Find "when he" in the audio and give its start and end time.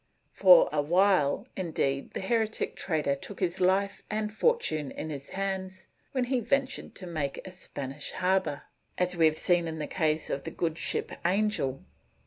6.11-6.39